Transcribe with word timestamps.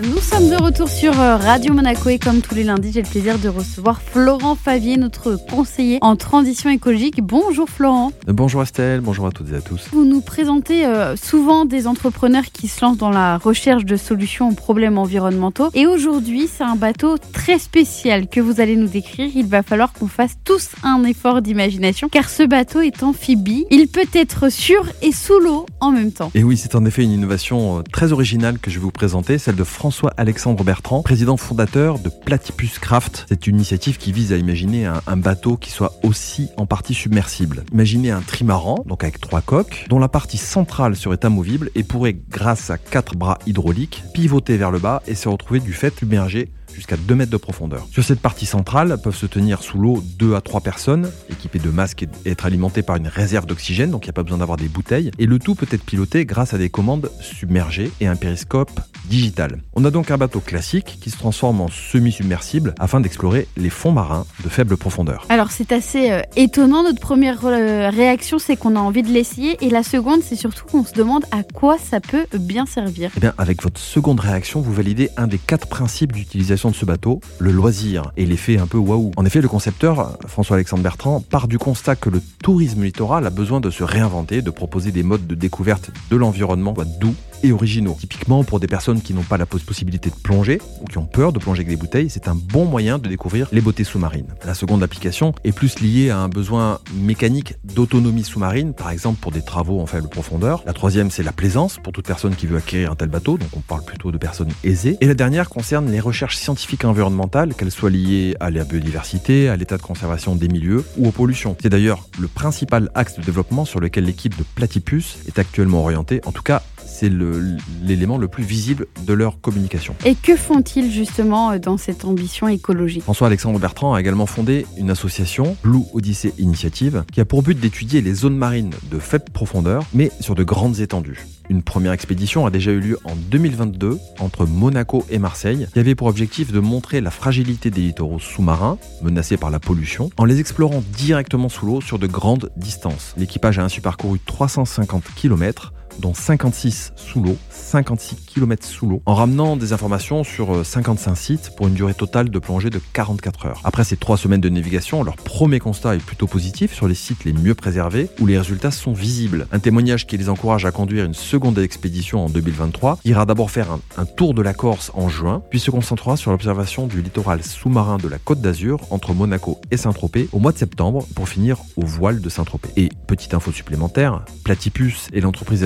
Nous 0.00 0.20
sommes 0.20 0.48
de 0.48 0.54
retour 0.54 0.88
sur 0.88 1.20
euh, 1.20 1.36
Radio 1.36 1.74
Monaco 1.74 2.08
et 2.08 2.20
comme 2.20 2.40
tous 2.40 2.54
les 2.54 2.62
lundis, 2.62 2.92
j'ai 2.92 3.02
le 3.02 3.08
plaisir 3.08 3.36
de 3.36 3.48
recevoir 3.48 4.00
Florent 4.00 4.54
Favier, 4.54 4.96
notre 4.96 5.34
conseiller 5.50 5.98
en 6.02 6.14
transition 6.14 6.70
écologique. 6.70 7.20
Bonjour 7.20 7.68
Florent. 7.68 8.12
Bonjour 8.28 8.62
Estelle, 8.62 9.00
bonjour 9.00 9.26
à 9.26 9.32
toutes 9.32 9.50
et 9.50 9.56
à 9.56 9.60
tous. 9.60 9.88
Vous 9.90 10.04
nous 10.04 10.20
présentez 10.20 10.86
euh, 10.86 11.16
souvent 11.16 11.64
des 11.64 11.88
entrepreneurs 11.88 12.44
qui 12.52 12.68
se 12.68 12.84
lancent 12.84 12.96
dans 12.96 13.10
la 13.10 13.38
recherche 13.38 13.84
de 13.84 13.96
solutions 13.96 14.50
aux 14.50 14.54
problèmes 14.54 14.98
environnementaux. 14.98 15.70
Et 15.74 15.88
aujourd'hui, 15.88 16.46
c'est 16.46 16.62
un 16.62 16.76
bateau 16.76 17.16
très 17.32 17.58
spécial 17.58 18.28
que 18.28 18.40
vous 18.40 18.60
allez 18.60 18.76
nous 18.76 18.86
décrire. 18.86 19.28
Il 19.34 19.46
va 19.46 19.64
falloir 19.64 19.92
qu'on 19.92 20.06
fasse 20.06 20.36
tous 20.44 20.68
un 20.84 21.02
effort 21.02 21.42
d'imagination 21.42 22.08
car 22.08 22.30
ce 22.30 22.44
bateau 22.44 22.82
est 22.82 23.02
amphibie. 23.02 23.66
Il 23.72 23.88
peut 23.88 24.06
être 24.14 24.48
sur 24.48 24.86
et 25.02 25.10
sous 25.10 25.40
l'eau 25.40 25.66
en 25.80 25.90
même 25.90 26.12
temps. 26.12 26.30
Et 26.36 26.44
oui, 26.44 26.56
c'est 26.56 26.76
en 26.76 26.84
effet 26.84 27.02
une 27.02 27.12
innovation 27.12 27.78
euh, 27.78 27.82
très 27.92 28.12
originale 28.12 28.60
que 28.60 28.70
je 28.70 28.76
vais 28.78 28.84
vous 28.84 28.92
présenter, 28.92 29.38
celle 29.38 29.56
de 29.56 29.64
François-Alexandre 29.88 30.64
Bertrand, 30.64 31.00
président 31.02 31.38
fondateur 31.38 31.98
de 31.98 32.10
Platypus 32.10 32.78
Craft. 32.78 33.24
C'est 33.26 33.46
une 33.46 33.56
initiative 33.56 33.96
qui 33.96 34.12
vise 34.12 34.34
à 34.34 34.36
imaginer 34.36 34.84
un, 34.84 35.16
bateau 35.16 35.56
qui 35.56 35.70
soit 35.70 35.94
aussi 36.02 36.50
en 36.58 36.66
partie 36.66 36.92
submersible. 36.92 37.64
Imaginez 37.72 38.10
un 38.10 38.20
trimaran, 38.20 38.84
donc 38.84 39.02
avec 39.02 39.18
trois 39.18 39.40
coques, 39.40 39.86
dont 39.88 39.98
la 39.98 40.08
partie 40.08 40.36
centrale 40.36 40.94
serait 40.94 41.24
amovible 41.24 41.70
et 41.74 41.84
pourrait, 41.84 42.18
grâce 42.28 42.68
à 42.68 42.76
quatre 42.76 43.16
bras 43.16 43.38
hydrauliques, 43.46 44.04
pivoter 44.12 44.58
vers 44.58 44.70
le 44.70 44.78
bas 44.78 45.02
et 45.06 45.14
se 45.14 45.30
retrouver 45.30 45.60
du 45.60 45.72
fait 45.72 45.98
submergé 45.98 46.50
jusqu'à 46.74 46.96
2 46.96 47.14
mètres 47.14 47.32
de 47.32 47.36
profondeur. 47.38 47.86
Sur 47.90 48.04
cette 48.04 48.20
partie 48.20 48.46
centrale 48.46 48.98
peuvent 49.02 49.16
se 49.16 49.26
tenir 49.26 49.62
sous 49.62 49.78
l'eau 49.78 50.04
2 50.18 50.34
à 50.34 50.40
3 50.40 50.60
personnes, 50.60 51.10
équipées 51.30 51.58
de 51.58 51.70
masques 51.70 52.04
et 52.24 52.30
être 52.30 52.44
alimentées 52.44 52.82
par 52.82 52.96
une 52.96 53.08
réserve 53.08 53.46
d'oxygène, 53.46 53.90
donc 53.90 54.04
il 54.04 54.08
n'y 54.08 54.10
a 54.10 54.12
pas 54.12 54.22
besoin 54.22 54.38
d'avoir 54.38 54.58
des 54.58 54.68
bouteilles. 54.68 55.10
Et 55.18 55.26
le 55.26 55.38
tout 55.38 55.54
peut 55.54 55.66
être 55.70 55.82
piloté 55.82 56.26
grâce 56.26 56.54
à 56.54 56.58
des 56.58 56.68
commandes 56.68 57.10
submergées 57.20 57.90
et 58.00 58.06
un 58.06 58.16
périscope 58.16 58.80
digital. 59.08 59.58
On 59.74 59.84
a 59.84 59.90
donc 59.90 60.10
un 60.10 60.18
bateau 60.18 60.40
classique 60.40 60.98
qui 61.00 61.10
se 61.10 61.18
transforme 61.18 61.60
en 61.60 61.68
semi-submersible 61.68 62.74
afin 62.78 63.00
d'explorer 63.00 63.48
les 63.56 63.70
fonds 63.70 63.92
marins 63.92 64.26
de 64.44 64.48
faible 64.48 64.76
profondeur. 64.76 65.26
Alors 65.28 65.50
c'est 65.50 65.72
assez 65.72 66.10
euh, 66.10 66.22
étonnant, 66.36 66.82
notre 66.82 67.00
première 67.00 67.44
euh, 67.44 67.90
réaction 67.90 68.38
c'est 68.38 68.56
qu'on 68.56 68.76
a 68.76 68.80
envie 68.80 69.02
de 69.02 69.08
l'essayer 69.08 69.56
et 69.64 69.70
la 69.70 69.82
seconde 69.82 70.20
c'est 70.22 70.36
surtout 70.36 70.64
qu'on 70.66 70.84
se 70.84 70.92
demande 70.92 71.24
à 71.30 71.42
quoi 71.42 71.76
ça 71.78 72.00
peut 72.00 72.26
bien 72.38 72.66
servir. 72.66 73.10
Eh 73.16 73.20
bien 73.20 73.34
avec 73.38 73.62
votre 73.62 73.80
seconde 73.80 74.20
réaction 74.20 74.60
vous 74.60 74.72
validez 74.72 75.10
un 75.16 75.26
des 75.26 75.38
quatre 75.38 75.68
principes 75.68 76.12
d'utilisation 76.12 76.70
de 76.70 76.74
ce 76.74 76.84
bateau, 76.84 77.20
le 77.38 77.52
loisir 77.52 78.12
et 78.16 78.26
l'effet 78.26 78.58
un 78.58 78.66
peu 78.66 78.78
waouh. 78.78 79.12
En 79.16 79.24
effet 79.24 79.40
le 79.40 79.48
concepteur, 79.48 80.18
François-Alexandre 80.26 80.82
Bertrand, 80.82 81.20
part 81.20 81.48
du 81.48 81.58
constat 81.58 81.96
que 81.96 82.10
le 82.10 82.22
tourisme 82.42 82.84
littoral 82.84 83.26
a 83.26 83.30
besoin 83.30 83.60
de 83.60 83.70
se 83.70 83.82
réinventer, 83.82 84.42
de 84.42 84.50
proposer 84.50 84.90
des 84.90 85.02
modes 85.02 85.26
de 85.26 85.34
découverte 85.34 85.90
de 86.10 86.16
l'environnement 86.16 86.74
doux 86.84 87.14
et 87.42 87.52
originaux. 87.52 87.96
Typiquement 88.00 88.44
pour 88.44 88.60
des 88.60 88.66
personnes 88.66 88.97
qui 89.00 89.14
n'ont 89.14 89.22
pas 89.22 89.36
la 89.36 89.46
possibilité 89.46 90.10
de 90.10 90.14
plonger 90.14 90.60
ou 90.80 90.84
qui 90.84 90.98
ont 90.98 91.06
peur 91.06 91.32
de 91.32 91.38
plonger 91.38 91.60
avec 91.60 91.68
des 91.68 91.76
bouteilles, 91.76 92.10
c'est 92.10 92.28
un 92.28 92.34
bon 92.34 92.64
moyen 92.64 92.98
de 92.98 93.08
découvrir 93.08 93.48
les 93.52 93.60
beautés 93.60 93.84
sous-marines. 93.84 94.28
La 94.44 94.54
seconde 94.54 94.82
application 94.82 95.34
est 95.44 95.52
plus 95.52 95.80
liée 95.80 96.10
à 96.10 96.18
un 96.18 96.28
besoin 96.28 96.80
mécanique 96.94 97.54
d'autonomie 97.64 98.24
sous-marine, 98.24 98.74
par 98.74 98.90
exemple 98.90 99.20
pour 99.20 99.32
des 99.32 99.42
travaux 99.42 99.80
en 99.80 99.86
faible 99.86 100.08
profondeur. 100.08 100.62
La 100.66 100.72
troisième, 100.72 101.10
c'est 101.10 101.22
la 101.22 101.32
plaisance 101.32 101.78
pour 101.82 101.92
toute 101.92 102.06
personne 102.06 102.34
qui 102.34 102.46
veut 102.46 102.56
acquérir 102.56 102.92
un 102.92 102.96
tel 102.96 103.08
bateau, 103.08 103.38
donc 103.38 103.50
on 103.56 103.60
parle 103.60 103.84
plutôt 103.84 104.12
de 104.12 104.18
personnes 104.18 104.52
aisées. 104.64 104.96
Et 105.00 105.06
la 105.06 105.14
dernière 105.14 105.48
concerne 105.48 105.90
les 105.90 106.00
recherches 106.00 106.36
scientifiques 106.36 106.84
environnementales, 106.84 107.54
qu'elles 107.54 107.70
soient 107.70 107.90
liées 107.90 108.36
à 108.40 108.50
la 108.50 108.64
biodiversité, 108.64 109.48
à 109.48 109.56
l'état 109.56 109.76
de 109.76 109.82
conservation 109.82 110.34
des 110.34 110.48
milieux 110.48 110.84
ou 110.96 111.08
aux 111.08 111.12
pollutions. 111.12 111.56
C'est 111.62 111.68
d'ailleurs 111.68 112.08
le 112.18 112.28
principal 112.28 112.90
axe 112.94 113.16
de 113.16 113.22
développement 113.22 113.64
sur 113.64 113.80
lequel 113.80 114.04
l'équipe 114.04 114.36
de 114.36 114.44
Platypus 114.54 115.18
est 115.26 115.38
actuellement 115.38 115.82
orientée, 115.82 116.20
en 116.24 116.32
tout 116.32 116.42
cas 116.42 116.62
c'est 116.98 117.08
l'élément 117.08 118.16
le, 118.16 118.22
le, 118.22 118.28
plus 118.28 118.42
visible 118.42 118.86
de 119.06 119.12
leur 119.12 119.40
communication. 119.40 119.94
Et 120.04 120.16
que 120.16 120.34
font-ils 120.34 120.90
justement 120.90 121.56
dans 121.56 121.76
cette 121.76 122.04
ambition 122.04 122.48
écologique? 122.48 123.04
François-Alexandre 123.04 123.60
Bertrand 123.60 123.94
a 123.94 124.00
également 124.00 124.26
fondé 124.26 124.66
une 124.76 124.90
association, 124.90 125.56
Blue 125.62 125.82
Odyssey 125.92 126.32
Initiative, 126.38 127.04
qui 127.12 127.20
a 127.20 127.24
pour 127.24 127.42
but 127.42 127.58
d'étudier 127.58 128.00
les 128.00 128.14
zones 128.14 128.36
marines 128.36 128.74
de 128.90 128.98
faible 128.98 129.26
profondeur, 129.32 129.84
mais 129.94 130.10
sur 130.18 130.34
de 130.34 130.42
grandes 130.42 130.80
étendues. 130.80 131.24
Une 131.48 131.62
première 131.62 131.92
expédition 131.92 132.46
a 132.46 132.50
déjà 132.50 132.72
eu 132.72 132.80
lieu 132.80 132.98
en 133.04 133.14
2022 133.14 133.98
entre 134.18 134.44
Monaco 134.44 135.06
et 135.08 135.18
Marseille, 135.18 135.68
qui 135.72 135.78
avait 135.78 135.94
pour 135.94 136.08
objectif 136.08 136.52
de 136.52 136.58
montrer 136.58 137.00
la 137.00 137.10
fragilité 137.10 137.70
des 137.70 137.80
littoraux 137.80 138.18
sous-marins, 138.18 138.76
menacés 139.02 139.36
par 139.36 139.50
la 139.50 139.60
pollution, 139.60 140.10
en 140.16 140.24
les 140.24 140.40
explorant 140.40 140.82
directement 140.96 141.48
sous 141.48 141.64
l'eau 141.64 141.80
sur 141.80 142.00
de 142.00 142.08
grandes 142.08 142.50
distances. 142.56 143.14
L'équipage 143.16 143.58
a 143.60 143.64
ainsi 143.64 143.80
parcouru 143.80 144.18
350 144.18 145.04
km 145.14 145.72
dont 145.98 146.14
56 146.14 146.92
sous 146.96 147.22
l'eau, 147.22 147.36
56 147.50 148.16
km 148.26 148.66
sous 148.66 148.86
l'eau, 148.86 149.02
en 149.06 149.14
ramenant 149.14 149.56
des 149.56 149.72
informations 149.72 150.24
sur 150.24 150.64
55 150.64 151.14
sites 151.16 151.56
pour 151.56 151.68
une 151.68 151.74
durée 151.74 151.94
totale 151.94 152.30
de 152.30 152.38
plongée 152.38 152.70
de 152.70 152.80
44 152.92 153.46
heures. 153.46 153.60
Après 153.64 153.84
ces 153.84 153.96
trois 153.96 154.16
semaines 154.16 154.40
de 154.40 154.48
navigation, 154.48 155.02
leur 155.02 155.16
premier 155.16 155.58
constat 155.58 155.96
est 155.96 156.04
plutôt 156.04 156.26
positif 156.26 156.74
sur 156.74 156.88
les 156.88 156.94
sites 156.94 157.24
les 157.24 157.32
mieux 157.32 157.54
préservés, 157.54 158.08
où 158.20 158.26
les 158.26 158.38
résultats 158.38 158.70
sont 158.70 158.92
visibles. 158.92 159.46
Un 159.52 159.58
témoignage 159.58 160.06
qui 160.06 160.16
les 160.16 160.28
encourage 160.28 160.64
à 160.64 160.70
conduire 160.70 161.04
une 161.04 161.14
seconde 161.14 161.58
expédition 161.58 162.24
en 162.24 162.28
2023 162.28 162.98
ira 163.04 163.26
d'abord 163.26 163.50
faire 163.50 163.68
un, 163.96 164.04
tour 164.04 164.34
de 164.34 164.42
la 164.42 164.54
Corse 164.54 164.90
en 164.94 165.08
juin, 165.08 165.42
puis 165.50 165.60
se 165.60 165.70
concentrera 165.70 166.16
sur 166.16 166.30
l'observation 166.30 166.86
du 166.86 167.02
littoral 167.02 167.42
sous-marin 167.42 167.98
de 167.98 168.08
la 168.08 168.18
Côte 168.18 168.40
d'Azur 168.40 168.80
entre 168.90 169.14
Monaco 169.14 169.60
et 169.70 169.76
Saint-Tropez 169.76 170.28
au 170.32 170.38
mois 170.38 170.52
de 170.52 170.58
septembre 170.58 171.06
pour 171.14 171.28
finir 171.28 171.58
au 171.76 171.84
voile 171.84 172.20
de 172.20 172.28
Saint-Tropez. 172.28 172.70
Et 172.76 172.88
petite 173.06 173.34
info 173.34 173.52
supplémentaire, 173.52 174.24
Platypus 174.44 175.08
et 175.12 175.20
l'entreprise 175.20 175.64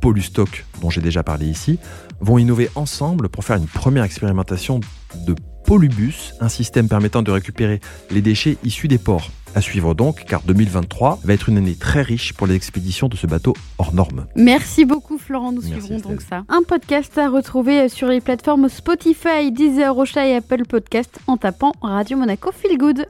Polustock, 0.00 0.64
dont 0.80 0.90
j'ai 0.90 1.00
déjà 1.00 1.22
parlé 1.22 1.46
ici, 1.46 1.78
vont 2.20 2.38
innover 2.38 2.70
ensemble 2.74 3.28
pour 3.28 3.44
faire 3.44 3.56
une 3.56 3.66
première 3.66 4.04
expérimentation 4.04 4.80
de 5.26 5.34
Polubus, 5.64 6.34
un 6.40 6.48
système 6.48 6.88
permettant 6.88 7.22
de 7.22 7.30
récupérer 7.30 7.80
les 8.10 8.20
déchets 8.20 8.58
issus 8.64 8.88
des 8.88 8.98
ports. 8.98 9.30
À 9.54 9.60
suivre 9.60 9.92
donc, 9.94 10.24
car 10.26 10.40
2023 10.42 11.20
va 11.24 11.34
être 11.34 11.50
une 11.50 11.58
année 11.58 11.74
très 11.74 12.00
riche 12.00 12.32
pour 12.32 12.46
les 12.46 12.54
expéditions 12.54 13.08
de 13.08 13.16
ce 13.16 13.26
bateau 13.26 13.52
hors 13.76 13.92
norme. 13.92 14.26
Merci 14.34 14.86
beaucoup 14.86 15.18
Florent, 15.18 15.52
nous 15.52 15.60
Merci 15.60 15.72
suivrons 15.72 15.96
Estelle. 15.96 16.10
donc 16.10 16.22
ça. 16.22 16.44
Un 16.48 16.62
podcast 16.62 17.18
à 17.18 17.28
retrouver 17.28 17.90
sur 17.90 18.08
les 18.08 18.22
plateformes 18.22 18.70
Spotify, 18.70 19.52
Deezer, 19.52 19.94
Rocha 19.94 20.26
et 20.26 20.36
Apple 20.36 20.64
Podcast 20.66 21.18
en 21.26 21.36
tapant 21.36 21.72
Radio 21.82 22.16
Monaco 22.16 22.50
Feel 22.50 22.78
Good. 22.78 23.00